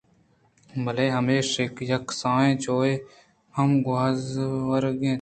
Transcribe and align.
بلے 0.83 1.05
ہمے 1.15 1.37
کِشک 1.43 1.75
ءَ 1.83 1.87
یک 1.91 2.03
کسانیں 2.09 2.55
جُوہے 2.63 2.93
ہم 3.55 3.69
گوٛزوک 3.85 4.85
اَت 4.85 4.99